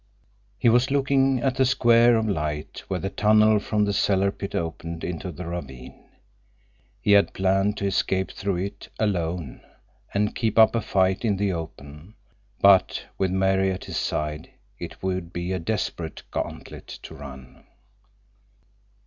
[0.57, 4.55] He was looking at the square of light where the tunnel from the cellar pit
[4.55, 6.09] opened into the ravine.
[6.99, 12.15] He had planned to escape through it—alone—and keep up a fight in the open,
[12.61, 17.63] but with Mary at his side it would be a desperate gantlet to run.